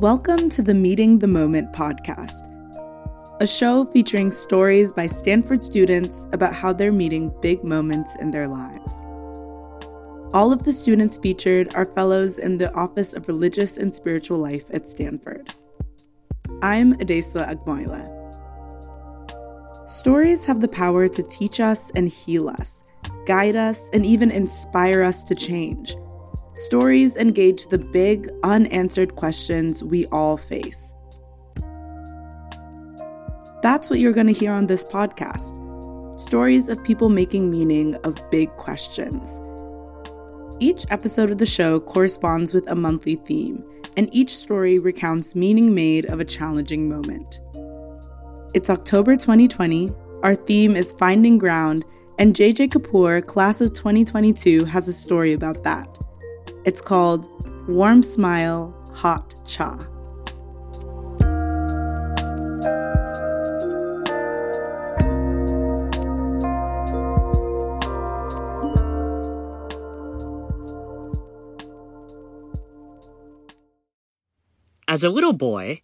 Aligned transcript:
Welcome 0.00 0.48
to 0.50 0.62
the 0.62 0.72
Meeting 0.72 1.18
the 1.18 1.26
Moment 1.26 1.74
podcast, 1.74 2.48
a 3.38 3.46
show 3.46 3.84
featuring 3.84 4.32
stories 4.32 4.94
by 4.94 5.06
Stanford 5.06 5.60
students 5.60 6.26
about 6.32 6.54
how 6.54 6.72
they're 6.72 6.90
meeting 6.90 7.30
big 7.42 7.62
moments 7.62 8.14
in 8.14 8.30
their 8.30 8.48
lives. 8.48 9.02
All 10.32 10.54
of 10.54 10.62
the 10.62 10.72
students 10.72 11.18
featured 11.18 11.74
are 11.74 11.84
fellows 11.84 12.38
in 12.38 12.56
the 12.56 12.72
Office 12.72 13.12
of 13.12 13.28
Religious 13.28 13.76
and 13.76 13.94
Spiritual 13.94 14.38
Life 14.38 14.64
at 14.72 14.88
Stanford. 14.88 15.52
I'm 16.62 16.94
Adeswa 16.94 17.54
Agmoila. 17.54 18.08
Stories 19.86 20.46
have 20.46 20.62
the 20.62 20.68
power 20.68 21.08
to 21.08 21.22
teach 21.24 21.60
us 21.60 21.92
and 21.94 22.08
heal 22.08 22.48
us, 22.48 22.84
guide 23.26 23.54
us, 23.54 23.90
and 23.92 24.06
even 24.06 24.30
inspire 24.30 25.02
us 25.02 25.22
to 25.24 25.34
change. 25.34 25.94
Stories 26.64 27.16
engage 27.16 27.68
the 27.68 27.78
big, 27.78 28.28
unanswered 28.42 29.16
questions 29.16 29.82
we 29.82 30.04
all 30.08 30.36
face. 30.36 30.94
That's 33.62 33.88
what 33.88 33.98
you're 33.98 34.12
going 34.12 34.26
to 34.26 34.34
hear 34.34 34.52
on 34.52 34.66
this 34.66 34.84
podcast 34.84 35.56
stories 36.20 36.68
of 36.68 36.84
people 36.84 37.08
making 37.08 37.50
meaning 37.50 37.94
of 38.04 38.20
big 38.30 38.54
questions. 38.58 39.40
Each 40.58 40.84
episode 40.90 41.30
of 41.30 41.38
the 41.38 41.46
show 41.46 41.80
corresponds 41.80 42.52
with 42.52 42.68
a 42.68 42.74
monthly 42.74 43.16
theme, 43.16 43.64
and 43.96 44.14
each 44.14 44.36
story 44.36 44.78
recounts 44.78 45.34
meaning 45.34 45.74
made 45.74 46.04
of 46.10 46.20
a 46.20 46.26
challenging 46.26 46.90
moment. 46.90 47.40
It's 48.52 48.68
October 48.68 49.16
2020, 49.16 49.90
our 50.22 50.34
theme 50.34 50.76
is 50.76 50.92
Finding 50.92 51.38
Ground, 51.38 51.86
and 52.18 52.36
JJ 52.36 52.68
Kapoor, 52.68 53.26
class 53.26 53.62
of 53.62 53.72
2022, 53.72 54.66
has 54.66 54.88
a 54.88 54.92
story 54.92 55.32
about 55.32 55.62
that. 55.62 55.98
It's 56.62 56.82
called 56.82 57.26
Warm 57.66 58.02
Smile, 58.02 58.74
Hot 58.92 59.34
Cha. 59.46 59.78
As 74.86 75.02
a 75.02 75.08
little 75.08 75.32
boy, 75.32 75.80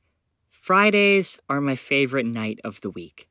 Fridays 0.50 1.38
are 1.48 1.60
my 1.62 1.76
favorite 1.76 2.26
night 2.26 2.60
of 2.64 2.82
the 2.82 2.90
week. 2.90 3.28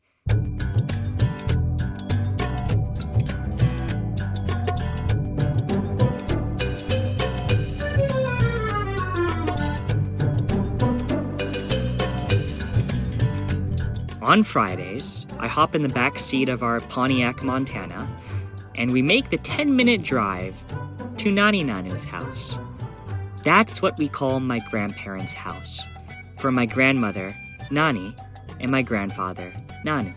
On 14.25 14.41
Fridays, 14.41 15.23
I 15.37 15.47
hop 15.47 15.75
in 15.75 15.83
the 15.83 15.87
back 15.87 16.17
seat 16.17 16.49
of 16.49 16.63
our 16.63 16.79
Pontiac 16.79 17.43
Montana 17.43 18.09
and 18.73 18.91
we 18.91 19.03
make 19.03 19.29
the 19.29 19.37
10 19.37 19.75
minute 19.75 20.01
drive 20.01 20.55
to 21.17 21.29
Nani 21.29 21.63
Nanu's 21.63 22.05
house. 22.05 22.57
That's 23.43 23.83
what 23.83 23.99
we 23.99 24.07
call 24.07 24.39
my 24.39 24.61
grandparents' 24.71 25.31
house. 25.31 25.79
For 26.39 26.51
my 26.51 26.65
grandmother, 26.65 27.35
Nani, 27.69 28.15
and 28.59 28.71
my 28.71 28.81
grandfather, 28.81 29.53
Nanu. 29.85 30.15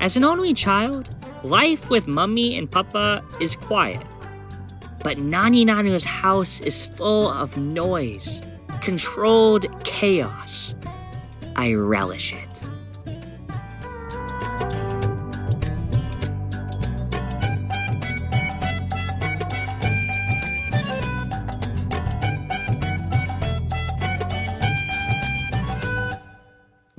As 0.00 0.16
an 0.16 0.24
only 0.24 0.52
child, 0.52 1.08
life 1.44 1.88
with 1.88 2.08
mummy 2.08 2.58
and 2.58 2.68
papa 2.68 3.22
is 3.40 3.54
quiet. 3.54 4.04
But 5.02 5.18
Nani 5.18 5.64
Nanu's 5.64 6.04
house 6.04 6.60
is 6.60 6.86
full 6.86 7.28
of 7.28 7.56
noise, 7.56 8.42
controlled 8.80 9.66
chaos. 9.84 10.74
I 11.56 11.74
relish 11.74 12.32
it. 12.32 12.48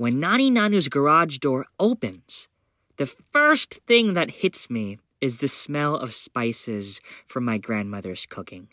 When 0.00 0.18
Nani 0.18 0.50
Nanu's 0.50 0.88
garage 0.88 1.36
door 1.38 1.66
opens, 1.78 2.48
the 2.96 3.04
first 3.04 3.80
thing 3.86 4.14
that 4.14 4.30
hits 4.30 4.70
me 4.70 4.98
is 5.20 5.38
the 5.38 5.48
smell 5.48 5.96
of 5.96 6.14
spices 6.14 7.00
from 7.26 7.44
my 7.44 7.58
grandmother's 7.58 8.26
cooking 8.26 8.68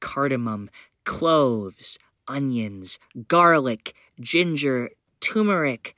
cardamom, 0.00 0.70
cloves, 1.04 1.98
onions, 2.28 2.98
garlic, 3.26 3.94
ginger, 4.20 4.90
turmeric, 5.20 5.96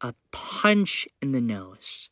a 0.00 0.14
punch 0.32 1.06
in 1.22 1.32
the 1.32 1.40
nose. 1.40 2.10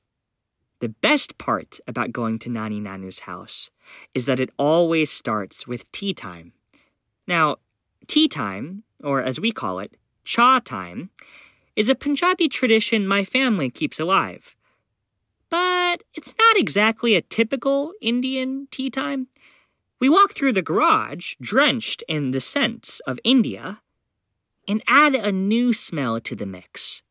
The 0.80 0.88
best 0.88 1.38
part 1.38 1.80
about 1.86 2.12
going 2.12 2.38
to 2.40 2.50
Nani 2.50 2.80
Nanu's 2.80 3.20
house 3.20 3.70
is 4.14 4.26
that 4.26 4.40
it 4.40 4.50
always 4.58 5.10
starts 5.10 5.66
with 5.66 5.90
tea 5.90 6.12
time. 6.12 6.52
Now, 7.26 7.56
tea 8.06 8.28
time, 8.28 8.84
or 9.02 9.22
as 9.22 9.40
we 9.40 9.52
call 9.52 9.78
it, 9.78 9.96
cha 10.24 10.60
time, 10.60 11.10
is 11.76 11.88
a 11.88 11.94
Punjabi 11.94 12.48
tradition 12.48 13.06
my 13.06 13.24
family 13.24 13.70
keeps 13.70 14.00
alive. 14.00 14.55
But 15.50 16.02
it's 16.14 16.34
not 16.38 16.56
exactly 16.56 17.14
a 17.14 17.22
typical 17.22 17.92
Indian 18.00 18.68
tea 18.70 18.90
time. 18.90 19.28
We 20.00 20.08
walk 20.08 20.32
through 20.32 20.52
the 20.52 20.62
garage, 20.62 21.34
drenched 21.40 22.02
in 22.08 22.32
the 22.32 22.40
scents 22.40 23.00
of 23.00 23.18
India, 23.24 23.80
and 24.68 24.82
add 24.88 25.14
a 25.14 25.32
new 25.32 25.72
smell 25.72 26.20
to 26.20 26.36
the 26.36 26.46
mix 26.46 27.02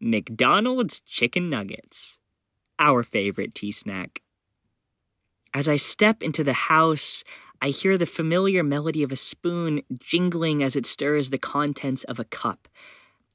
McDonald's 0.00 1.00
chicken 1.00 1.50
nuggets, 1.50 2.18
our 2.78 3.02
favorite 3.02 3.54
tea 3.54 3.72
snack. 3.72 4.22
As 5.52 5.68
I 5.68 5.76
step 5.76 6.22
into 6.22 6.44
the 6.44 6.52
house, 6.52 7.24
I 7.62 7.68
hear 7.68 7.96
the 7.96 8.06
familiar 8.06 8.62
melody 8.62 9.02
of 9.02 9.12
a 9.12 9.16
spoon 9.16 9.82
jingling 9.98 10.62
as 10.62 10.76
it 10.76 10.84
stirs 10.84 11.30
the 11.30 11.38
contents 11.38 12.04
of 12.04 12.18
a 12.18 12.24
cup. 12.24 12.68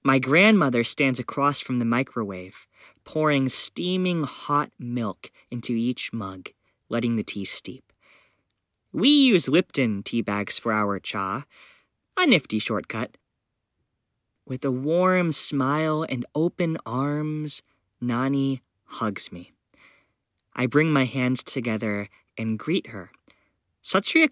My 0.04 0.20
grandmother 0.20 0.84
stands 0.84 1.20
across 1.20 1.60
from 1.60 1.80
the 1.80 1.86
microwave, 1.86 2.68
pouring 3.09 3.50
steaming 3.50 4.22
hot 4.22 4.70
milk 4.78 5.31
into 5.50 5.74
each 5.74 6.14
mug, 6.14 6.47
letting 6.90 7.16
the 7.16 7.24
tea 7.24 7.44
steep. 7.44 7.92
We 8.94 9.09
use 9.09 9.50
Lipton 9.50 10.03
tea 10.03 10.22
bags 10.22 10.59
for 10.59 10.72
our 10.72 11.00
cha, 11.00 11.44
a 12.16 12.28
nifty 12.28 12.59
shortcut. 12.59 13.18
With 14.46 14.64
a 14.64 14.70
warm 14.70 15.31
smile 15.31 16.06
and 16.08 16.24
open 16.36 16.78
arms, 16.86 17.64
Nani 18.00 18.62
hugs 18.84 19.31
me. 19.31 19.53
I 20.53 20.68
bring 20.68 20.94
my 20.94 21.06
hands 21.06 21.44
together 21.44 22.09
and 22.38 22.59
greet 22.59 22.90
her. 22.91 23.09
Sat 23.81 24.06
Sri 24.06 24.30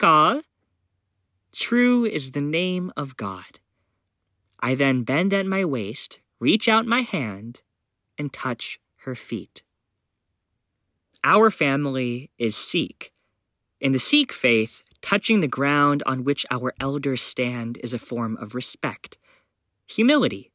True 1.52 2.06
is 2.06 2.30
the 2.30 2.42
name 2.42 2.92
of 2.96 3.18
God. 3.18 3.60
I 4.60 4.76
then 4.76 5.02
bend 5.02 5.34
at 5.34 5.48
my 5.48 5.66
waist, 5.66 6.20
reach 6.40 6.70
out 6.70 6.86
my 6.86 7.02
hand, 7.02 7.62
and 8.18 8.32
touch 8.32 8.80
her 8.98 9.16
feet. 9.16 9.64
Our 11.24 11.50
family 11.52 12.30
is 12.38 12.56
Sikh. 12.56 13.12
In 13.80 13.92
the 13.92 14.00
Sikh 14.00 14.34
faith, 14.34 14.84
touching 15.02 15.40
the 15.40 15.48
ground 15.48 16.04
on 16.06 16.24
which 16.24 16.46
our 16.52 16.74
elders 16.80 17.22
stand 17.22 17.78
is 17.84 17.94
a 17.94 18.00
form 18.00 18.38
of 18.38 18.56
respect. 18.56 19.18
Humility, 19.88 20.52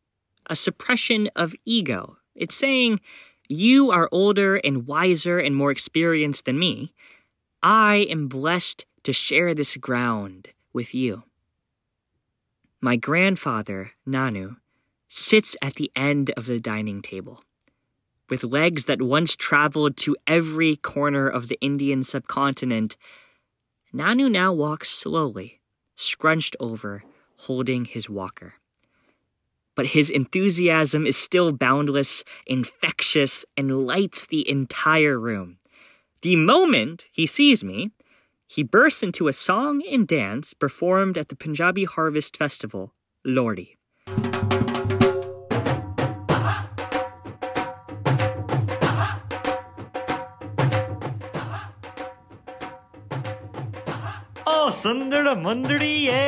a 0.48 0.56
suppression 0.56 1.30
of 1.36 1.54
ego. 1.64 2.16
It's 2.34 2.54
saying, 2.54 3.00
You 3.48 3.90
are 3.90 4.08
older 4.12 4.56
and 4.56 4.86
wiser 4.86 5.38
and 5.38 5.54
more 5.54 5.70
experienced 5.70 6.44
than 6.44 6.58
me. 6.58 6.92
I 7.62 8.06
am 8.10 8.28
blessed 8.28 8.84
to 9.04 9.12
share 9.12 9.54
this 9.54 9.76
ground 9.76 10.48
with 10.72 10.94
you. 10.94 11.24
My 12.80 12.96
grandfather, 12.96 13.92
Nanu, 14.06 14.56
sits 15.08 15.56
at 15.62 15.74
the 15.74 15.92
end 15.94 16.30
of 16.36 16.46
the 16.46 16.58
dining 16.58 17.02
table. 17.02 17.44
With 18.32 18.44
legs 18.44 18.86
that 18.86 19.02
once 19.02 19.36
traveled 19.36 19.98
to 19.98 20.16
every 20.26 20.76
corner 20.76 21.28
of 21.28 21.48
the 21.48 21.60
Indian 21.60 22.02
subcontinent, 22.02 22.96
Nanu 23.92 24.30
now 24.30 24.54
walks 24.54 24.88
slowly, 24.88 25.60
scrunched 25.96 26.56
over, 26.58 27.04
holding 27.36 27.84
his 27.84 28.08
walker. 28.08 28.54
But 29.74 29.88
his 29.88 30.08
enthusiasm 30.08 31.06
is 31.06 31.14
still 31.14 31.52
boundless, 31.52 32.24
infectious, 32.46 33.44
and 33.54 33.82
lights 33.82 34.24
the 34.24 34.48
entire 34.48 35.18
room. 35.18 35.58
The 36.22 36.36
moment 36.36 37.08
he 37.12 37.26
sees 37.26 37.62
me, 37.62 37.90
he 38.48 38.62
bursts 38.62 39.02
into 39.02 39.28
a 39.28 39.34
song 39.34 39.82
and 39.86 40.08
dance 40.08 40.54
performed 40.54 41.18
at 41.18 41.28
the 41.28 41.36
Punjabi 41.36 41.84
Harvest 41.84 42.38
Festival, 42.38 42.94
Lohri. 43.26 43.76
ओ 54.81 54.81
सुंदर 54.81 55.33
मुंदड़िए 55.39 56.21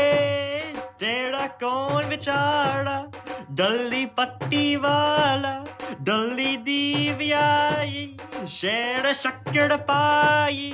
तेरा 1.02 1.46
कौन 1.62 2.10
बेचारा 2.10 2.98
डल्ली 3.60 4.06
पट्टी 4.20 4.76
वाला 4.84 5.54
डल्ली 6.10 6.56
दीवियाई 6.68 8.06
शेर 8.56 9.12
शक्कड़ 9.24 9.76
पाई 9.92 10.74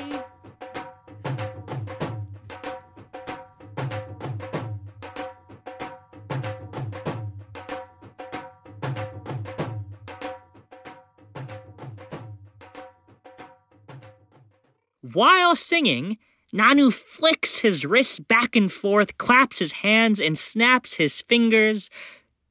While 15.03 15.56
singing, 15.56 16.18
Nanu 16.52 16.93
flicks 16.93 17.58
his 17.58 17.85
wrists 17.85 18.19
back 18.19 18.56
and 18.56 18.73
forth, 18.73 19.19
claps 19.19 19.61
his 19.61 19.73
hands, 19.73 20.19
and 20.20 20.37
snaps 20.37 20.94
his 20.94 21.20
fingers, 21.20 21.91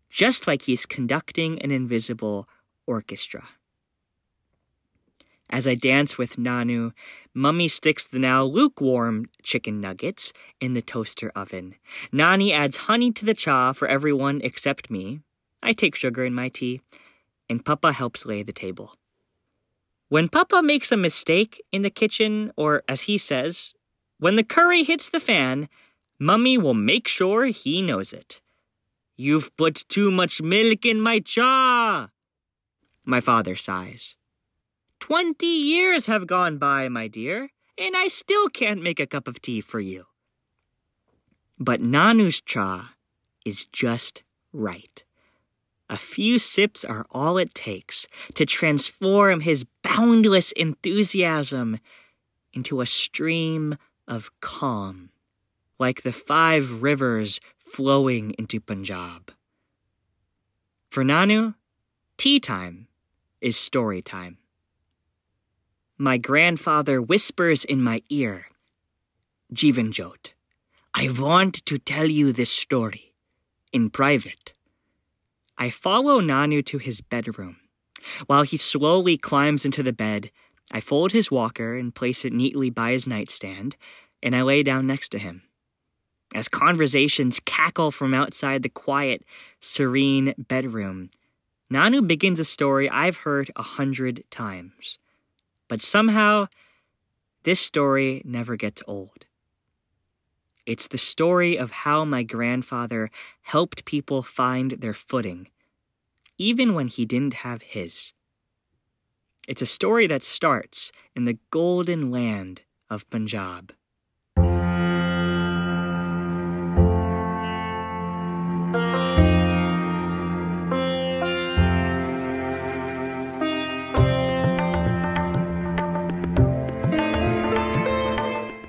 just 0.10 0.48
like 0.48 0.62
he's 0.62 0.86
conducting 0.86 1.62
an 1.62 1.72
invisible 1.72 2.48
orchestra. 2.88 3.48
As 5.50 5.68
I 5.68 5.76
dance 5.76 6.18
with 6.18 6.38
Nanu, 6.38 6.94
Mummy 7.34 7.68
sticks 7.68 8.06
the 8.08 8.20
now 8.20 8.44
lukewarm 8.44 9.26
chicken 9.44 9.82
nuggets 9.82 10.32
in 10.62 10.76
the 10.76 10.82
toaster 10.82 11.32
oven. 11.36 11.76
Nani 12.12 12.54
adds 12.54 12.78
honey 12.78 13.12
to 13.14 13.26
the 13.26 13.34
cha 13.34 13.74
for 13.74 13.88
everyone 13.88 14.42
except 14.44 14.90
me. 14.90 15.22
I 15.62 15.74
take 15.74 15.96
sugar 15.96 16.24
in 16.24 16.34
my 16.34 16.50
tea, 16.50 16.82
and 17.50 17.66
Papa 17.66 17.92
helps 17.92 18.26
lay 18.26 18.44
the 18.44 18.54
table. 18.54 18.96
When 20.08 20.30
Papa 20.30 20.62
makes 20.64 20.92
a 20.92 20.98
mistake 20.98 21.62
in 21.72 21.82
the 21.82 21.90
kitchen, 21.90 22.52
or 22.56 22.84
as 22.88 23.02
he 23.02 23.18
says, 23.18 23.74
when 24.20 24.36
the 24.36 24.44
curry 24.44 24.84
hits 24.84 25.10
the 25.10 25.20
fan, 25.20 25.70
Mummy 26.20 26.58
will 26.58 26.74
make 26.74 27.08
sure 27.08 27.46
he 27.46 27.82
knows 27.82 28.14
it. 28.14 28.42
You've 29.16 29.56
put 29.58 29.86
too 29.88 30.12
much 30.12 30.42
milk 30.42 30.86
in 30.86 31.02
my 31.02 31.20
cha. 31.20 32.10
My 33.06 33.22
father 33.22 33.56
sighs. 33.56 34.16
Twenty 35.00 35.48
years 35.48 36.06
have 36.06 36.28
gone 36.28 36.58
by, 36.58 36.90
my 36.90 37.08
dear, 37.08 37.50
and 37.78 37.96
I 37.96 38.10
still 38.10 38.50
can't 38.50 38.84
make 38.84 39.00
a 39.00 39.08
cup 39.08 39.28
of 39.28 39.42
tea 39.42 39.62
for 39.62 39.80
you. 39.80 40.06
But 41.58 41.82
Nanu's 41.82 42.42
cha 42.42 42.94
is 43.46 43.66
just 43.66 44.24
right. 44.52 45.04
A 45.90 45.98
few 45.98 46.38
sips 46.38 46.86
are 46.86 47.06
all 47.10 47.38
it 47.38 47.54
takes 47.56 48.08
to 48.36 48.46
transform 48.46 49.40
his 49.42 49.66
boundless 49.82 50.52
enthusiasm 50.52 51.80
into 52.54 52.82
a 52.82 52.86
stream 52.86 53.78
of 54.10 54.32
calm, 54.42 55.12
like 55.78 56.02
the 56.02 56.12
five 56.12 56.82
rivers 56.82 57.40
flowing 57.58 58.36
into 58.38 58.60
Punjab. 58.60 59.32
For 60.90 61.04
Nanu, 61.04 61.54
tea 62.18 62.40
time 62.40 62.88
is 63.40 63.56
story 63.56 64.02
time. 64.02 64.38
My 65.98 66.18
grandfather 66.18 67.02
whispers 67.02 67.64
in 67.64 67.82
my 67.82 68.02
ear, 68.10 68.48
Jivanjot, 69.54 70.32
I 70.94 71.10
want 71.12 71.66
to 71.66 71.78
tell 71.78 72.08
you 72.08 72.34
this 72.34 72.50
story 72.50 73.14
in 73.72 73.90
private. 73.90 74.54
I 75.58 75.70
follow 75.70 76.20
Nanu 76.20 76.66
to 76.68 76.78
his 76.78 77.02
bedroom. 77.02 77.58
While 78.28 78.44
he 78.44 78.58
slowly 78.58 79.18
climbs 79.18 79.66
into 79.66 79.84
the 79.84 79.94
bed, 79.94 80.32
I 80.72 80.80
fold 80.80 81.12
his 81.12 81.32
walker 81.32 81.76
and 81.76 81.94
place 81.96 82.26
it 82.26 82.34
neatly 82.34 82.70
by 82.70 82.92
his 82.92 83.08
nightstand, 83.08 83.76
and 84.22 84.36
I 84.36 84.44
lay 84.44 84.64
down 84.64 84.88
next 84.88 85.10
to 85.10 85.20
him. 85.20 85.44
As 86.36 86.48
conversations 86.48 87.40
cackle 87.46 87.92
from 87.92 88.14
outside 88.14 88.62
the 88.62 88.70
quiet, 88.70 89.24
serene 89.62 90.36
bedroom, 90.38 91.10
Nanu 91.72 92.06
begins 92.06 92.40
a 92.40 92.46
story 92.46 92.90
I've 92.90 93.18
heard 93.18 93.52
a 93.56 93.64
hundred 93.64 94.24
times. 94.30 95.00
But 95.68 95.82
somehow, 95.82 96.48
this 97.44 97.60
story 97.60 98.22
never 98.26 98.56
gets 98.56 98.84
old. 98.88 99.26
It's 100.66 100.88
the 100.88 100.98
story 101.00 101.58
of 101.58 101.72
how 101.72 102.06
my 102.06 102.22
grandfather 102.22 103.10
helped 103.42 103.86
people 103.86 104.22
find 104.22 104.72
their 104.72 104.94
footing, 104.94 105.48
even 106.38 106.76
when 106.76 106.88
he 106.88 107.06
didn't 107.06 107.36
have 107.36 107.64
his. 107.64 108.14
It's 109.50 109.64
a 109.64 109.66
story 109.66 110.06
that 110.06 110.22
starts 110.22 110.92
in 111.16 111.26
the 111.26 111.40
golden 111.50 112.12
land 112.12 112.62
of 112.88 113.10
Punjab. 113.10 113.74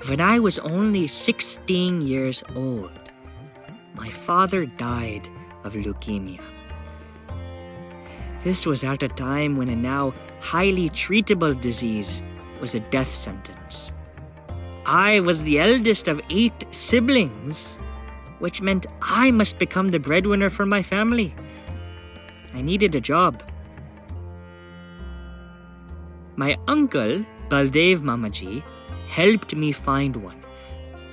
When 0.07 0.19
I 0.19 0.39
was 0.39 0.57
only 0.57 1.05
16 1.05 2.01
years 2.01 2.43
old, 2.55 3.11
my 3.93 4.09
father 4.09 4.65
died 4.65 5.29
of 5.63 5.73
leukemia. 5.73 6.41
This 8.43 8.65
was 8.65 8.83
at 8.83 9.03
a 9.03 9.07
time 9.07 9.55
when 9.55 9.69
a 9.69 9.75
now 9.75 10.13
highly 10.39 10.89
treatable 10.89 11.59
disease 11.59 12.21
was 12.59 12.73
a 12.73 12.79
death 12.79 13.13
sentence. 13.13 13.91
I 14.85 15.19
was 15.19 15.43
the 15.43 15.59
eldest 15.59 16.07
of 16.07 16.21
eight 16.31 16.65
siblings, 16.71 17.77
which 18.39 18.61
meant 18.61 18.87
I 19.01 19.29
must 19.29 19.59
become 19.59 19.89
the 19.89 19.99
breadwinner 19.99 20.49
for 20.49 20.65
my 20.65 20.81
family. 20.81 21.35
I 22.55 22.61
needed 22.61 22.95
a 22.95 23.01
job. 23.01 23.43
My 26.35 26.57
uncle, 26.67 27.23
Baldev 27.49 27.99
Mamaji, 27.99 28.63
helped 29.07 29.55
me 29.55 29.71
find 29.71 30.15
one. 30.15 30.43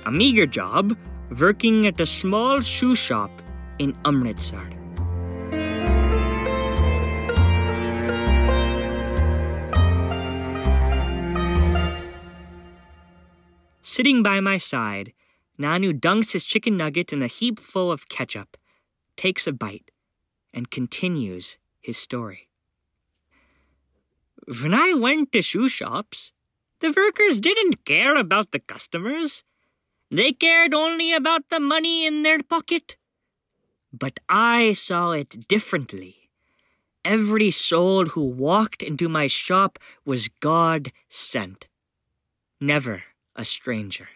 A 0.05 0.11
meager 0.11 0.47
job 0.47 0.97
working 1.37 1.85
at 1.85 2.01
a 2.01 2.05
small 2.07 2.61
shoe 2.61 2.95
shop 2.95 3.29
in 3.77 3.95
Amritsar. 4.03 4.78
Sitting 13.91 14.21
by 14.21 14.39
my 14.39 14.59
side, 14.59 15.13
Nanu 15.57 15.99
dunks 15.99 16.33
his 16.33 16.45
chicken 16.45 16.77
nugget 16.77 17.11
in 17.11 17.23
a 17.23 17.27
heap 17.27 17.59
full 17.59 17.91
of 17.91 18.07
ketchup, 18.07 18.55
takes 19.17 19.47
a 19.47 19.51
bite, 19.51 19.89
and 20.53 20.69
continues 20.69 21.57
his 21.81 21.97
story. 21.97 22.49
When 24.45 24.75
I 24.75 24.93
went 24.93 25.31
to 25.31 25.41
shoe 25.41 25.67
shops, 25.69 26.31
the 26.81 26.93
workers 26.95 27.39
didn't 27.39 27.83
care 27.83 28.15
about 28.15 28.51
the 28.51 28.59
customers. 28.59 29.43
They 30.11 30.33
cared 30.33 30.75
only 30.75 31.11
about 31.11 31.49
the 31.49 31.59
money 31.59 32.05
in 32.05 32.21
their 32.21 32.43
pocket. 32.43 32.95
But 33.91 34.19
I 34.29 34.73
saw 34.73 35.13
it 35.13 35.47
differently. 35.47 36.29
Every 37.03 37.49
soul 37.49 38.05
who 38.05 38.21
walked 38.21 38.83
into 38.83 39.09
my 39.09 39.25
shop 39.25 39.79
was 40.05 40.27
God 40.27 40.91
sent, 41.09 41.67
never 42.61 43.01
a 43.39 43.45
stranger. 43.45 44.09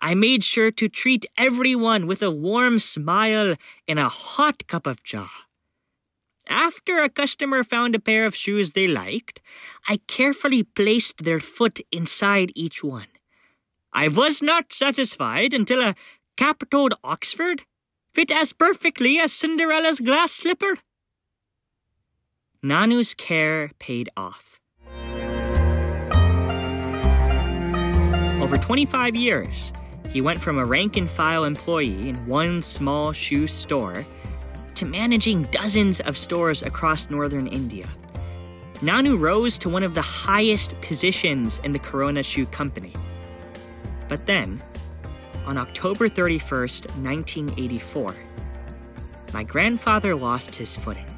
I 0.00 0.14
made 0.14 0.42
sure 0.42 0.70
to 0.72 0.88
treat 0.88 1.26
everyone 1.36 2.06
with 2.06 2.22
a 2.22 2.30
warm 2.30 2.78
smile 2.78 3.54
and 3.86 3.98
a 3.98 4.08
hot 4.08 4.66
cup 4.66 4.86
of 4.86 5.02
cha. 5.02 5.30
After 6.48 6.98
a 6.98 7.10
customer 7.10 7.62
found 7.64 7.94
a 7.94 7.98
pair 7.98 8.24
of 8.24 8.34
shoes 8.34 8.72
they 8.72 8.86
liked, 8.86 9.40
I 9.86 9.98
carefully 10.06 10.62
placed 10.62 11.24
their 11.24 11.40
foot 11.40 11.80
inside 11.92 12.50
each 12.54 12.82
one. 12.82 13.12
I 13.92 14.08
was 14.08 14.40
not 14.40 14.72
satisfied 14.72 15.52
until 15.52 15.82
a 15.82 15.96
cap-toed 16.36 16.94
Oxford 17.04 17.62
fit 18.14 18.30
as 18.30 18.52
perfectly 18.54 19.18
as 19.18 19.32
Cinderella's 19.32 20.00
glass 20.00 20.32
slipper. 20.32 20.78
Nanu's 22.62 23.12
care 23.12 23.72
paid 23.78 24.08
off. 24.16 24.45
Over 28.46 28.58
25 28.58 29.16
years, 29.16 29.72
he 30.10 30.20
went 30.20 30.40
from 30.40 30.56
a 30.56 30.64
rank 30.64 30.96
and 30.96 31.10
file 31.10 31.42
employee 31.42 32.10
in 32.10 32.26
one 32.28 32.62
small 32.62 33.10
shoe 33.10 33.48
store 33.48 34.06
to 34.76 34.86
managing 34.86 35.48
dozens 35.50 35.98
of 36.02 36.16
stores 36.16 36.62
across 36.62 37.10
northern 37.10 37.48
India. 37.48 37.88
Nanu 38.74 39.18
rose 39.18 39.58
to 39.58 39.68
one 39.68 39.82
of 39.82 39.96
the 39.96 40.00
highest 40.00 40.80
positions 40.80 41.60
in 41.64 41.72
the 41.72 41.80
Corona 41.80 42.22
Shoe 42.22 42.46
Company. 42.46 42.92
But 44.08 44.26
then, 44.26 44.62
on 45.44 45.58
October 45.58 46.08
31st, 46.08 46.86
1984, 47.02 48.14
my 49.34 49.42
grandfather 49.42 50.14
lost 50.14 50.54
his 50.54 50.76
footing. 50.76 51.15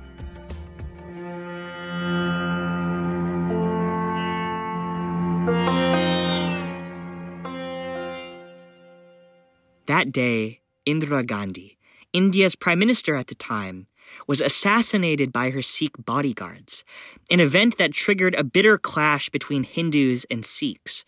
That 9.99 10.13
day, 10.13 10.61
Indira 10.87 11.27
Gandhi, 11.27 11.77
India's 12.13 12.55
prime 12.55 12.79
minister 12.79 13.17
at 13.17 13.27
the 13.27 13.35
time, 13.35 13.89
was 14.29 14.41
assassinated 14.41 15.33
by 15.33 15.51
her 15.51 15.61
Sikh 15.61 15.97
bodyguards, 15.99 16.85
an 17.33 17.41
event 17.41 17.79
that 17.79 17.95
triggered 17.95 18.37
a 18.37 18.45
bitter 18.45 18.79
clash 18.79 19.29
between 19.29 19.65
Hindus 19.65 20.25
and 20.31 20.45
Sikhs. 20.45 21.05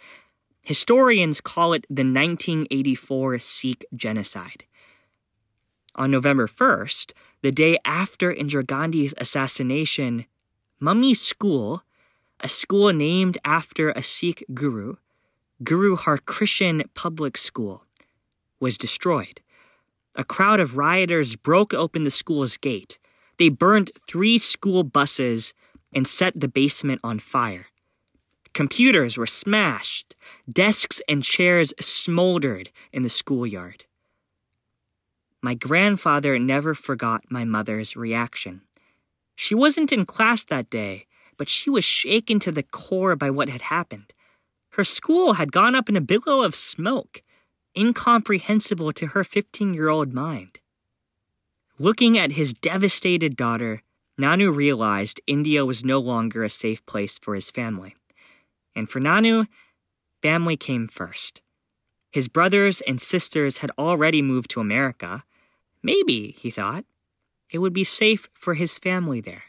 Historians 0.63 1.41
call 1.41 1.73
it 1.73 1.87
the 1.89 2.03
1984 2.03 3.39
Sikh 3.39 3.85
genocide. 3.95 4.65
On 5.95 6.11
November 6.11 6.49
1st, 6.49 7.13
the 7.43 7.53
day 7.53 7.79
after 7.85 8.35
Indira 8.35 8.67
Gandhi's 8.67 9.15
assassination, 9.19 10.27
Mummy 10.81 11.15
School, 11.15 11.85
a 12.41 12.49
school 12.49 12.93
named 12.93 13.39
after 13.45 13.91
a 13.91 14.03
Sikh 14.03 14.43
guru, 14.53 14.97
Guru 15.63 15.97
Harkrishan 15.97 16.83
Public 16.95 17.37
School, 17.37 17.85
was 18.61 18.79
destroyed. 18.79 19.41
A 20.15 20.25
crowd 20.25 20.61
of 20.61 20.77
rioters 20.77 21.37
broke 21.37 21.73
open 21.73 22.05
the 22.05 22.11
school's 22.11 22.57
gate. 22.57 22.99
They 23.39 23.49
burned 23.49 23.91
three 24.07 24.39
school 24.39 24.85
buses 24.85 25.55
and 25.95 26.07
set 26.07 26.39
the 26.39 26.49
basement 26.49 27.01
on 27.03 27.19
fire. 27.19 27.67
Computers 28.53 29.17
were 29.17 29.27
smashed, 29.27 30.15
desks 30.49 31.01
and 31.09 31.23
chairs 31.25 31.73
smoldered 31.81 32.71
in 32.93 33.03
the 33.03 33.09
schoolyard. 33.09 33.85
My 35.43 35.55
grandfather 35.55 36.39
never 36.39 36.75
forgot 36.75 37.25
my 37.31 37.45
mother's 37.45 37.97
reaction. 37.97 38.63
She 39.37 39.55
wasn't 39.55 39.93
in 39.93 40.05
class 40.05 40.45
that 40.45 40.69
day, 40.69 41.07
but 41.39 41.49
she 41.49 41.71
was 41.71 41.85
shaken 41.85 42.39
to 42.41 42.53
the 42.53 42.63
core 42.63 43.17
by 43.17 43.31
what 43.31 43.49
had 43.49 43.63
happened. 43.63 44.13
Her 44.71 44.85
school 44.85 45.35
had 45.35 45.53
gone 45.53 45.75
up 45.75 45.89
in 45.89 45.97
a 45.97 46.01
billow 46.03 46.43
of 46.43 46.55
smoke, 46.55 47.23
incomprehensible 47.77 48.93
to 48.93 49.09
her 49.09 49.25
15 49.25 49.75
year 49.75 49.89
old 49.89 50.13
mind. 50.13 50.61
Looking 51.79 52.19
at 52.19 52.33
his 52.33 52.53
devastated 52.53 53.37
daughter, 53.37 53.83
Nanu 54.21 54.55
realized 54.55 55.21
India 55.27 55.65
was 55.65 55.85
no 55.85 55.99
longer 55.99 56.45
a 56.45 56.51
safe 56.51 56.85
place 56.85 57.19
for 57.19 57.35
his 57.35 57.51
family. 57.51 57.97
And 58.77 58.89
for 58.91 59.01
Nanu, 59.01 59.47
family 60.23 60.57
came 60.57 60.89
first. 60.89 61.41
His 62.11 62.29
brothers 62.29 62.83
and 62.83 63.01
sisters 63.01 63.59
had 63.59 63.71
already 63.79 64.21
moved 64.21 64.51
to 64.51 64.61
America. 64.61 65.25
Maybe, 65.83 66.33
he 66.39 66.51
thought, 66.51 66.85
it 67.51 67.59
would 67.59 67.73
be 67.73 67.85
safe 67.85 68.29
for 68.35 68.55
his 68.55 68.79
family 68.79 69.21
there. 69.21 69.45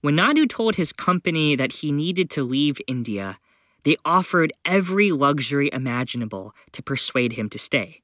When 0.00 0.16
Nanu 0.16 0.48
told 0.48 0.76
his 0.76 0.92
company 0.92 1.56
that 1.56 1.72
he 1.72 1.92
needed 1.92 2.30
to 2.30 2.44
leave 2.44 2.80
India, 2.86 3.38
they 3.84 3.96
offered 4.04 4.52
every 4.64 5.12
luxury 5.12 5.70
imaginable 5.72 6.54
to 6.72 6.82
persuade 6.82 7.32
him 7.32 7.48
to 7.50 7.58
stay. 7.58 8.02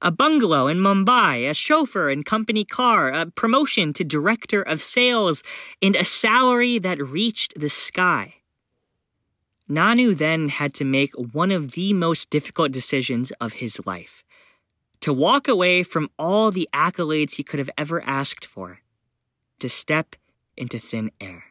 A 0.00 0.12
bungalow 0.12 0.68
in 0.68 0.78
Mumbai, 0.78 1.50
a 1.50 1.54
chauffeur 1.54 2.08
and 2.08 2.24
company 2.24 2.64
car, 2.64 3.10
a 3.10 3.26
promotion 3.26 3.92
to 3.94 4.04
director 4.04 4.62
of 4.62 4.80
sales, 4.80 5.42
and 5.82 5.96
a 5.96 6.04
salary 6.04 6.78
that 6.78 7.04
reached 7.04 7.58
the 7.58 7.68
sky. 7.68 8.34
Nanu 9.68 10.16
then 10.16 10.48
had 10.48 10.72
to 10.74 10.84
make 10.84 11.12
one 11.14 11.50
of 11.50 11.72
the 11.72 11.92
most 11.92 12.30
difficult 12.30 12.70
decisions 12.70 13.32
of 13.40 13.54
his 13.54 13.80
life 13.84 14.22
to 15.00 15.12
walk 15.12 15.46
away 15.46 15.82
from 15.82 16.10
all 16.18 16.50
the 16.50 16.68
accolades 16.72 17.34
he 17.34 17.44
could 17.44 17.58
have 17.58 17.70
ever 17.78 18.02
asked 18.02 18.44
for, 18.44 18.80
to 19.60 19.68
step 19.68 20.16
into 20.56 20.78
thin 20.78 21.10
air. 21.20 21.44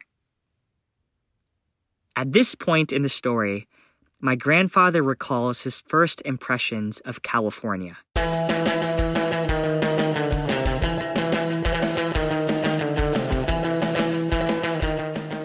At 2.18 2.32
this 2.32 2.56
point 2.56 2.92
in 2.92 3.02
the 3.02 3.08
story, 3.08 3.68
my 4.20 4.34
grandfather 4.34 5.04
recalls 5.04 5.60
his 5.60 5.82
first 5.86 6.20
impressions 6.24 6.98
of 7.04 7.22
California. 7.22 7.96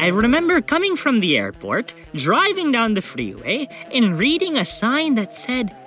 I 0.01 0.07
remember 0.11 0.61
coming 0.61 0.95
from 0.95 1.19
the 1.19 1.37
airport, 1.37 1.93
driving 2.15 2.71
down 2.71 2.95
the 2.95 3.03
freeway, 3.03 3.67
and 3.93 4.17
reading 4.17 4.57
a 4.57 4.65
sign 4.65 5.13
that 5.13 5.35
said, 5.35 5.77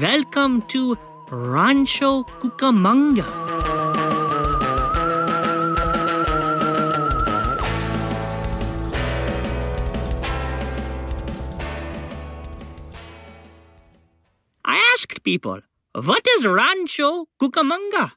Welcome 0.00 0.62
to 0.68 0.96
Rancho 1.32 2.22
Cucamonga. 2.38 3.59
People, 15.22 15.60
What 15.92 16.26
is 16.36 16.46
Rancho 16.46 17.26
Cucamonga? 17.40 18.12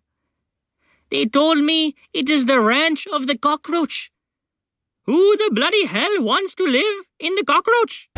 They 1.10 1.26
told 1.26 1.60
me 1.60 1.96
it 2.14 2.30
is 2.30 2.46
the 2.46 2.60
ranch 2.60 3.08
of 3.08 3.28
the 3.28 3.38
cockroach. 3.38 4.12
Who 5.06 5.38
the 5.38 5.52
bloody 5.52 5.86
hell 5.86 6.22
wants 6.22 6.56
to 6.56 6.66
live 6.66 7.06
in 7.20 7.36
the 7.36 7.44
cockroach? 7.44 8.10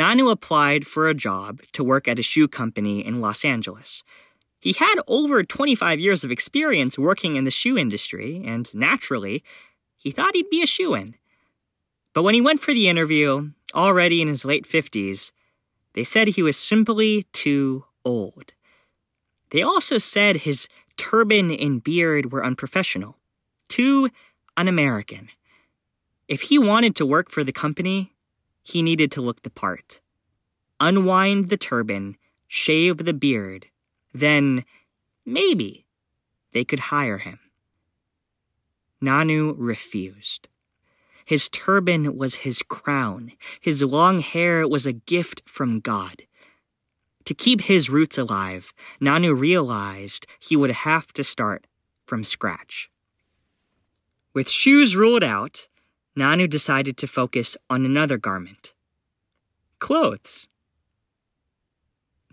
Nanu 0.00 0.30
applied 0.30 0.86
for 0.86 1.08
a 1.08 1.14
job 1.14 1.60
to 1.72 1.84
work 1.84 2.08
at 2.08 2.18
a 2.18 2.22
shoe 2.22 2.48
company 2.48 3.04
in 3.04 3.20
Los 3.20 3.44
Angeles. 3.44 4.02
He 4.58 4.72
had 4.72 4.94
over 5.06 5.42
25 5.42 6.00
years 6.00 6.24
of 6.24 6.30
experience 6.30 6.98
working 6.98 7.36
in 7.36 7.44
the 7.44 7.50
shoe 7.50 7.76
industry, 7.76 8.42
and 8.46 8.74
naturally, 8.74 9.44
he 9.98 10.10
thought 10.10 10.34
he'd 10.34 10.48
be 10.48 10.62
a 10.62 10.66
shoe 10.66 10.94
in. 10.94 11.16
But 12.14 12.22
when 12.22 12.34
he 12.34 12.40
went 12.40 12.62
for 12.62 12.72
the 12.72 12.88
interview, 12.88 13.50
already 13.74 14.22
in 14.22 14.28
his 14.28 14.46
late 14.46 14.66
50s, 14.66 15.32
they 15.92 16.04
said 16.04 16.28
he 16.28 16.42
was 16.42 16.56
simply 16.56 17.26
too 17.34 17.84
old. 18.02 18.54
They 19.50 19.60
also 19.60 19.98
said 19.98 20.36
his 20.36 20.66
turban 20.96 21.50
and 21.50 21.84
beard 21.84 22.32
were 22.32 22.44
unprofessional, 22.44 23.18
too 23.68 24.08
un 24.56 24.66
American. 24.66 25.28
If 26.26 26.40
he 26.42 26.58
wanted 26.58 26.96
to 26.96 27.04
work 27.04 27.30
for 27.30 27.44
the 27.44 27.52
company, 27.52 28.14
he 28.70 28.82
needed 28.82 29.12
to 29.12 29.20
look 29.20 29.42
the 29.42 29.50
part. 29.50 30.00
Unwind 30.78 31.48
the 31.48 31.56
turban, 31.56 32.16
shave 32.48 32.98
the 32.98 33.12
beard, 33.12 33.66
then 34.14 34.64
maybe 35.24 35.86
they 36.52 36.64
could 36.64 36.80
hire 36.80 37.18
him. 37.18 37.38
Nanu 39.02 39.54
refused. 39.56 40.48
His 41.24 41.48
turban 41.48 42.16
was 42.16 42.46
his 42.46 42.62
crown. 42.62 43.32
His 43.60 43.82
long 43.82 44.18
hair 44.18 44.66
was 44.66 44.84
a 44.84 44.92
gift 44.92 45.42
from 45.46 45.80
God. 45.80 46.24
To 47.24 47.34
keep 47.34 47.62
his 47.62 47.88
roots 47.88 48.18
alive, 48.18 48.72
Nanu 49.00 49.38
realized 49.38 50.26
he 50.38 50.56
would 50.56 50.70
have 50.70 51.12
to 51.12 51.22
start 51.22 51.66
from 52.04 52.24
scratch. 52.24 52.90
With 54.34 54.50
shoes 54.50 54.96
ruled 54.96 55.22
out, 55.22 55.68
Nanu 56.18 56.48
decided 56.48 56.96
to 56.98 57.06
focus 57.06 57.56
on 57.68 57.84
another 57.84 58.18
garment 58.18 58.72
clothes. 59.80 60.46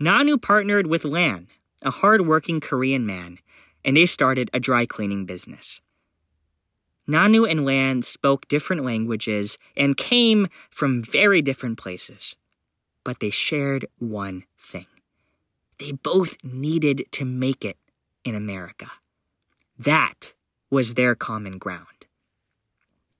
Nanu 0.00 0.40
partnered 0.40 0.86
with 0.86 1.04
Lan, 1.04 1.48
a 1.82 1.90
hard-working 1.90 2.60
Korean 2.60 3.04
man, 3.04 3.38
and 3.84 3.96
they 3.96 4.06
started 4.06 4.50
a 4.52 4.60
dry 4.60 4.86
cleaning 4.86 5.24
business. 5.24 5.80
Nanu 7.08 7.50
and 7.50 7.64
Lan 7.64 8.02
spoke 8.02 8.46
different 8.48 8.84
languages 8.84 9.58
and 9.76 9.96
came 9.96 10.48
from 10.70 11.02
very 11.02 11.40
different 11.40 11.78
places, 11.78 12.36
but 13.02 13.18
they 13.20 13.30
shared 13.30 13.86
one 13.98 14.44
thing. 14.58 14.86
They 15.78 15.92
both 15.92 16.36
needed 16.44 17.06
to 17.12 17.24
make 17.24 17.64
it 17.64 17.78
in 18.24 18.34
America. 18.34 18.90
That 19.78 20.34
was 20.70 20.94
their 20.94 21.14
common 21.14 21.56
ground. 21.56 21.97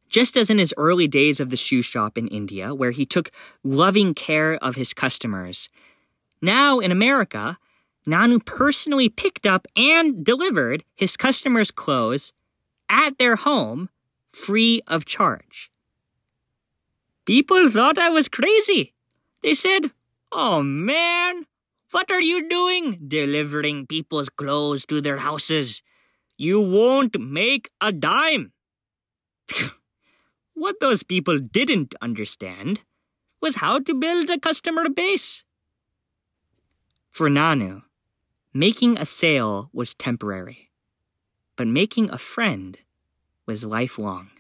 Just 0.09 0.37
as 0.37 0.49
in 0.51 0.59
his 0.59 0.75
early 0.77 1.07
days 1.07 1.41
of 1.41 1.51
the 1.51 1.57
shoe 1.57 1.83
shop 1.83 2.17
in 2.17 2.29
India, 2.29 2.75
where 2.75 2.93
he 2.93 3.05
took 3.05 3.31
loving 3.63 4.15
care 4.15 4.55
of 4.57 4.75
his 4.75 4.95
customers, 4.95 5.69
now 6.41 6.79
in 6.79 6.91
America, 6.93 7.59
Nanu 8.07 8.45
personally 8.45 9.09
picked 9.09 9.47
up 9.47 9.67
and 9.77 10.25
delivered 10.25 10.83
his 10.95 11.17
customers' 11.17 11.71
clothes 11.71 12.33
at 12.89 13.19
their 13.19 13.37
home 13.37 13.91
free 14.33 14.81
of 14.87 15.05
charge. 15.05 15.71
People 17.27 17.69
thought 17.71 17.99
I 17.99 18.09
was 18.09 18.29
crazy. 18.29 18.95
They 19.43 19.55
said, 19.55 19.91
Oh 20.33 20.63
man, 20.63 21.45
what 21.91 22.11
are 22.11 22.21
you 22.21 22.49
doing 22.49 22.99
delivering 23.09 23.87
people's 23.87 24.29
clothes 24.31 24.87
to 24.87 25.01
their 25.01 25.19
houses? 25.19 25.83
You 26.39 26.61
won't 26.61 27.21
make 27.21 27.71
a 27.81 27.93
dime. 27.93 28.53
What 30.59 30.81
those 30.81 31.05
people 31.05 31.39
didn't 31.39 31.95
understand 32.03 32.81
was 33.41 33.55
how 33.55 33.79
to 33.79 33.95
build 33.95 34.29
a 34.29 34.41
customer 34.41 34.89
base. 34.89 35.45
For 37.13 37.31
Nanu, 37.31 37.83
making 38.53 38.99
a 38.99 39.07
sale 39.07 39.71
was 39.73 39.95
temporary, 39.95 40.73
but 41.55 41.69
making 41.69 42.11
a 42.11 42.19
friend 42.19 42.77
was 43.47 43.63
lifelong. 43.63 44.31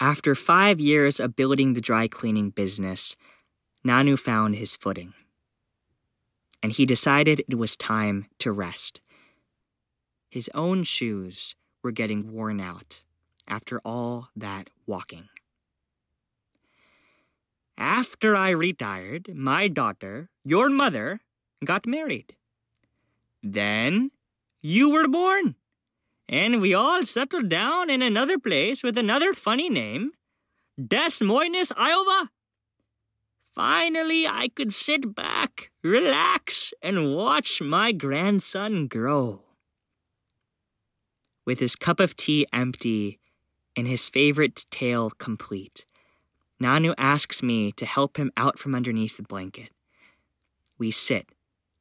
After 0.00 0.34
five 0.34 0.80
years 0.80 1.20
of 1.20 1.36
building 1.36 1.74
the 1.74 1.80
dry 1.80 2.08
cleaning 2.08 2.50
business, 2.50 3.14
Nanu 3.86 4.18
found 4.18 4.56
his 4.56 4.74
footing. 4.74 5.14
And 6.60 6.72
he 6.72 6.86
decided 6.86 7.44
it 7.48 7.54
was 7.54 7.76
time 7.76 8.26
to 8.40 8.50
rest. 8.50 9.00
His 10.28 10.50
own 10.54 10.82
shoes 10.82 11.54
were 11.84 11.92
getting 11.92 12.32
worn 12.32 12.60
out 12.60 13.04
after 13.50 13.80
all 13.84 14.28
that 14.36 14.70
walking. 14.86 15.28
After 17.76 18.36
I 18.36 18.50
retired, 18.50 19.34
my 19.34 19.66
daughter, 19.66 20.30
your 20.44 20.70
mother, 20.70 21.20
got 21.64 21.86
married. 21.86 22.36
Then 23.42 24.10
you 24.62 24.90
were 24.90 25.08
born. 25.08 25.56
And 26.28 26.60
we 26.60 26.74
all 26.74 27.04
settled 27.04 27.48
down 27.48 27.90
in 27.90 28.02
another 28.02 28.38
place 28.38 28.82
with 28.84 28.96
another 28.96 29.34
funny 29.34 29.68
name 29.68 30.12
Des 30.78 31.22
Moines, 31.22 31.72
Iowa. 31.76 32.30
Finally, 33.54 34.26
I 34.26 34.48
could 34.48 34.72
sit 34.72 35.14
back, 35.14 35.70
relax, 35.82 36.72
and 36.82 37.14
watch 37.14 37.60
my 37.60 37.92
grandson 37.92 38.86
grow. 38.86 39.42
With 41.44 41.58
his 41.58 41.74
cup 41.74 41.98
of 41.98 42.16
tea 42.16 42.46
empty 42.52 43.19
and 43.76 43.86
his 43.86 44.08
favorite 44.08 44.66
tale 44.70 45.10
complete, 45.10 45.84
Nanu 46.60 46.94
asks 46.98 47.42
me 47.42 47.72
to 47.72 47.86
help 47.86 48.16
him 48.16 48.30
out 48.36 48.58
from 48.58 48.74
underneath 48.74 49.16
the 49.16 49.22
blanket. 49.22 49.70
We 50.78 50.90
sit, 50.90 51.26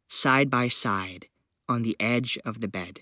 side 0.07 0.49
by 0.49 0.69
side, 0.69 1.27
on 1.67 1.81
the 1.81 1.95
edge 1.99 2.37
of 2.45 2.61
the 2.61 2.67
bed. 2.67 3.01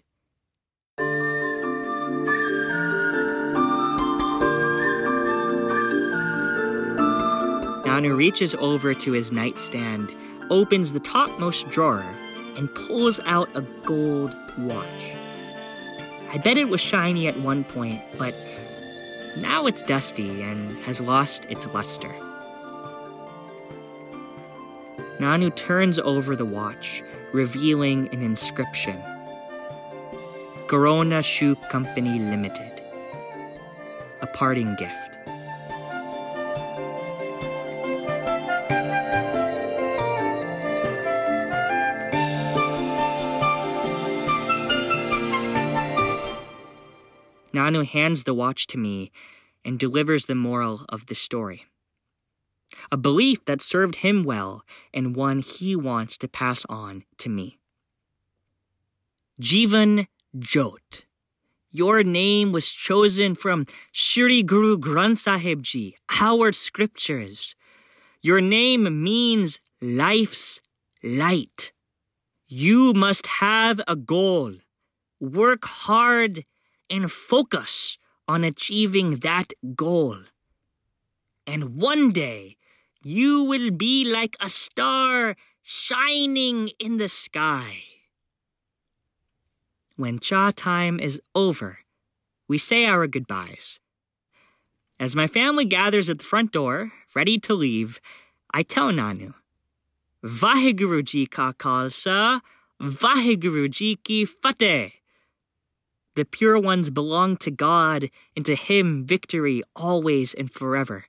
Nanu 7.85 8.15
reaches 8.15 8.53
over 8.55 8.93
to 8.93 9.11
his 9.11 9.31
nightstand, 9.31 10.13
opens 10.49 10.93
the 10.93 10.99
topmost 10.99 11.69
drawer, 11.69 12.05
and 12.55 12.73
pulls 12.73 13.19
out 13.21 13.49
a 13.55 13.61
gold 13.61 14.35
watch. 14.59 15.13
I 16.31 16.37
bet 16.43 16.57
it 16.57 16.69
was 16.69 16.81
shiny 16.81 17.27
at 17.27 17.39
one 17.39 17.63
point, 17.63 18.01
but 18.17 18.35
now 19.35 19.67
it's 19.67 19.83
dusty 19.83 20.41
and 20.41 20.77
has 20.83 20.99
lost 20.99 21.45
its 21.45 21.67
luster. 21.67 22.13
Nanu 25.19 25.53
turns 25.55 25.99
over 25.99 26.35
the 26.35 26.45
watch, 26.45 27.03
revealing 27.33 28.07
an 28.13 28.21
inscription 28.21 29.01
Corona 30.67 31.23
Shoe 31.23 31.55
Company 31.71 32.19
Limited. 32.19 32.81
A 34.21 34.27
parting 34.27 34.75
gift. 34.75 35.06
Nanu 47.67 47.85
hands 47.85 48.23
the 48.23 48.33
watch 48.33 48.65
to 48.67 48.77
me 48.77 49.11
and 49.65 49.77
delivers 49.77 50.25
the 50.25 50.35
moral 50.35 50.85
of 50.87 51.07
the 51.07 51.15
story. 51.15 51.65
A 52.91 52.97
belief 52.97 53.43
that 53.45 53.61
served 53.61 53.95
him 53.95 54.23
well 54.23 54.63
and 54.93 55.15
one 55.15 55.39
he 55.39 55.75
wants 55.75 56.17
to 56.19 56.27
pass 56.27 56.65
on 56.69 57.03
to 57.17 57.29
me. 57.29 57.59
Jivan 59.41 60.07
Jot. 60.39 61.03
Your 61.71 62.03
name 62.03 62.51
was 62.51 62.71
chosen 62.71 63.35
from 63.35 63.67
Shri 63.91 64.43
Guru 64.43 64.77
Granth 64.77 65.19
Sahib 65.19 65.61
Ji, 65.61 65.97
our 66.21 66.53
scriptures. 66.53 67.55
Your 68.21 68.41
name 68.41 69.03
means 69.03 69.59
life's 69.81 70.61
light. 71.03 71.73
You 72.47 72.93
must 72.93 73.27
have 73.27 73.81
a 73.87 73.95
goal. 73.95 74.53
Work 75.19 75.65
hard 75.65 76.45
and 76.89 77.11
focus 77.11 77.97
on 78.27 78.43
achieving 78.43 79.17
that 79.17 79.53
goal. 79.75 80.17
And 81.45 81.77
one 81.77 82.11
day, 82.11 82.57
you 83.01 83.43
will 83.43 83.71
be 83.71 84.03
like 84.03 84.35
a 84.39 84.49
star 84.49 85.35
shining 85.61 86.69
in 86.79 86.97
the 86.97 87.09
sky. 87.09 87.83
When 89.95 90.19
cha 90.19 90.51
time 90.51 90.99
is 90.99 91.21
over, 91.33 91.79
we 92.47 92.57
say 92.57 92.85
our 92.85 93.07
goodbyes. 93.07 93.79
As 94.99 95.15
my 95.15 95.27
family 95.27 95.65
gathers 95.65 96.09
at 96.09 96.19
the 96.19 96.23
front 96.23 96.51
door, 96.51 96.91
ready 97.15 97.37
to 97.39 97.53
leave, 97.53 98.01
I 98.53 98.63
tell 98.63 98.91
Nanu, 98.91 99.33
Vaheguru 100.23 101.03
ji 101.03 101.27
ka 101.27 101.53
khalsa, 101.53 102.41
Vaheguru 102.81 103.69
ji 103.69 103.95
ki 103.97 104.25
fateh. 104.25 104.96
The 106.17 106.25
pure 106.25 106.59
ones 106.59 106.89
belong 106.89 107.37
to 107.37 107.51
God, 107.51 108.09
and 108.35 108.43
to 108.43 108.55
Him 108.55 109.05
victory 109.05 109.61
always 109.75 110.33
and 110.33 110.51
forever. 110.51 111.05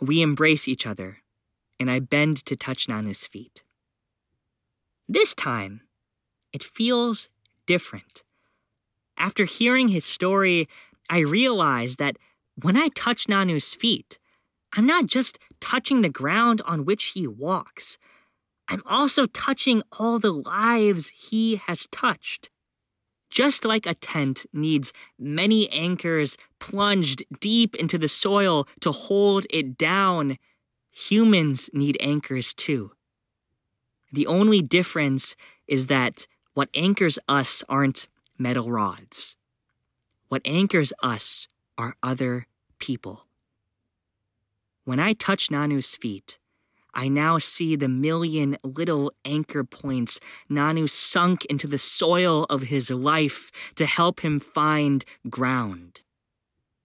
We 0.00 0.22
embrace 0.22 0.66
each 0.66 0.86
other, 0.86 1.18
and 1.78 1.90
I 1.90 1.98
bend 1.98 2.42
to 2.46 2.56
touch 2.56 2.88
Nanu's 2.88 3.26
feet. 3.26 3.62
This 5.06 5.34
time, 5.34 5.82
it 6.54 6.62
feels 6.62 7.28
different. 7.66 8.22
After 9.18 9.44
hearing 9.44 9.88
his 9.88 10.06
story, 10.06 10.66
I 11.10 11.18
realize 11.18 11.96
that 11.96 12.16
when 12.62 12.78
I 12.78 12.88
touch 12.88 13.28
Nanu's 13.28 13.74
feet, 13.74 14.18
I'm 14.72 14.86
not 14.86 15.04
just 15.04 15.38
touching 15.60 16.00
the 16.00 16.08
ground 16.08 16.62
on 16.64 16.86
which 16.86 17.12
he 17.12 17.26
walks, 17.26 17.98
I'm 18.68 18.82
also 18.86 19.26
touching 19.26 19.82
all 19.98 20.18
the 20.18 20.32
lives 20.32 21.08
he 21.08 21.60
has 21.66 21.86
touched. 21.92 22.48
Just 23.30 23.64
like 23.64 23.86
a 23.86 23.94
tent 23.94 24.44
needs 24.52 24.92
many 25.18 25.70
anchors 25.70 26.36
plunged 26.58 27.22
deep 27.38 27.76
into 27.76 27.96
the 27.96 28.08
soil 28.08 28.66
to 28.80 28.90
hold 28.90 29.46
it 29.50 29.78
down, 29.78 30.36
humans 30.90 31.70
need 31.72 31.96
anchors 32.00 32.52
too. 32.52 32.90
The 34.12 34.26
only 34.26 34.60
difference 34.60 35.36
is 35.68 35.86
that 35.86 36.26
what 36.54 36.68
anchors 36.74 37.18
us 37.28 37.62
aren't 37.68 38.08
metal 38.36 38.70
rods. 38.70 39.36
What 40.28 40.42
anchors 40.44 40.92
us 41.02 41.46
are 41.78 41.94
other 42.02 42.46
people. 42.80 43.26
When 44.84 44.98
I 44.98 45.12
touch 45.12 45.50
Nanu's 45.50 45.94
feet, 45.94 46.38
I 46.94 47.08
now 47.08 47.38
see 47.38 47.76
the 47.76 47.88
million 47.88 48.56
little 48.62 49.12
anchor 49.24 49.64
points 49.64 50.20
Nanu 50.50 50.88
sunk 50.88 51.44
into 51.46 51.66
the 51.66 51.78
soil 51.78 52.44
of 52.50 52.62
his 52.62 52.90
life 52.90 53.50
to 53.76 53.86
help 53.86 54.20
him 54.20 54.40
find 54.40 55.04
ground. 55.28 56.00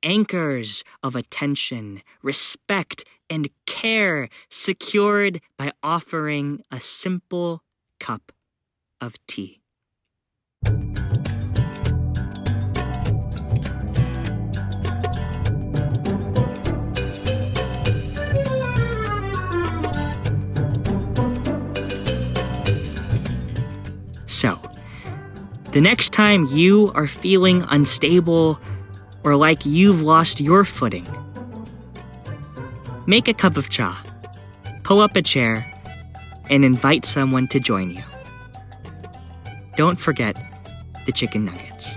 Anchors 0.04 0.84
of 1.02 1.16
attention, 1.16 2.04
respect, 2.22 3.06
and 3.30 3.50
care 3.66 4.30
secured 4.50 5.42
by 5.58 5.72
offering 5.82 6.62
a 6.72 6.80
simple 6.80 7.64
cup 8.00 8.32
of 9.02 9.16
tea. 9.26 9.62
So, 24.36 24.60
the 25.72 25.80
next 25.80 26.12
time 26.12 26.46
you 26.48 26.92
are 26.94 27.08
feeling 27.08 27.64
unstable 27.70 28.60
or 29.24 29.38
like 29.38 29.66
you've 29.66 30.02
lost 30.02 30.42
your 30.42 30.66
footing, 30.66 31.08
make 33.08 33.30
a 33.30 33.34
cup 33.34 33.56
of 33.56 33.70
cha, 33.70 34.04
pull 34.84 35.00
up 35.00 35.16
a 35.16 35.22
chair, 35.22 35.66
and 36.50 36.66
invite 36.66 37.06
someone 37.06 37.48
to 37.48 37.62
join 37.62 37.92
you. 37.92 38.04
Don't 39.78 40.02
forget 40.02 40.36
the 41.06 41.14
chicken 41.14 41.46
nuggets. 41.46 41.96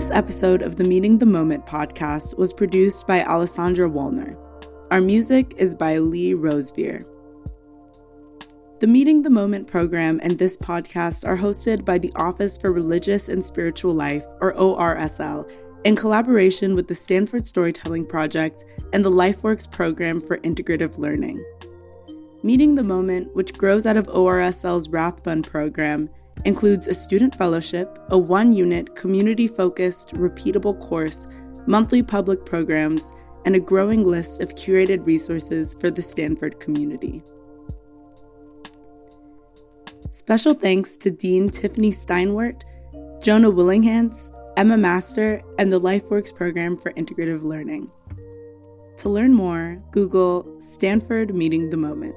This 0.00 0.10
episode 0.12 0.62
of 0.62 0.76
the 0.76 0.84
Meeting 0.84 1.18
the 1.18 1.26
Moment 1.26 1.66
podcast 1.66 2.38
was 2.38 2.54
produced 2.54 3.06
by 3.06 3.22
Alessandra 3.22 3.86
Wallner. 3.86 4.34
Our 4.90 5.02
music 5.02 5.52
is 5.58 5.74
by 5.74 5.98
Lee 5.98 6.32
Rosevere. 6.32 7.04
The 8.78 8.86
Meeting 8.86 9.20
the 9.20 9.28
Moment 9.28 9.66
program 9.66 10.18
and 10.22 10.38
this 10.38 10.56
podcast 10.56 11.28
are 11.28 11.36
hosted 11.36 11.84
by 11.84 11.98
the 11.98 12.14
Office 12.16 12.56
for 12.56 12.72
Religious 12.72 13.28
and 13.28 13.44
Spiritual 13.44 13.92
Life, 13.92 14.24
or 14.40 14.54
ORSL, 14.54 15.46
in 15.84 15.96
collaboration 15.96 16.74
with 16.74 16.88
the 16.88 16.94
Stanford 16.94 17.46
Storytelling 17.46 18.06
Project 18.06 18.64
and 18.94 19.04
the 19.04 19.10
LifeWorks 19.10 19.70
program 19.70 20.22
for 20.22 20.38
integrative 20.38 20.96
learning. 20.96 21.44
Meeting 22.42 22.74
the 22.74 22.82
Moment, 22.82 23.36
which 23.36 23.52
grows 23.52 23.84
out 23.84 23.98
of 23.98 24.06
ORSL's 24.06 24.88
Rathbun 24.88 25.42
program, 25.42 26.08
includes 26.44 26.86
a 26.86 26.94
student 26.94 27.34
fellowship, 27.34 27.98
a 28.08 28.18
one 28.18 28.52
unit, 28.52 28.94
community 28.96 29.48
focused, 29.48 30.14
repeatable 30.14 30.78
course, 30.80 31.26
monthly 31.66 32.02
public 32.02 32.44
programs, 32.44 33.12
and 33.44 33.54
a 33.54 33.60
growing 33.60 34.06
list 34.06 34.40
of 34.40 34.54
curated 34.54 35.04
resources 35.06 35.74
for 35.74 35.90
the 35.90 36.02
Stanford 36.02 36.60
community. 36.60 37.22
Special 40.10 40.54
thanks 40.54 40.96
to 40.98 41.10
Dean 41.10 41.48
Tiffany 41.48 41.92
Steinwert, 41.92 42.62
Jonah 43.22 43.50
Willihnganz, 43.50 44.32
Emma 44.56 44.76
Master, 44.76 45.42
and 45.58 45.72
the 45.72 45.80
LifeWorks 45.80 46.34
program 46.34 46.76
for 46.76 46.92
integrative 46.92 47.42
learning. 47.42 47.90
To 48.98 49.08
learn 49.08 49.32
more, 49.32 49.82
Google 49.92 50.60
Stanford 50.60 51.34
Meeting 51.34 51.70
the 51.70 51.76
Moment. 51.76 52.16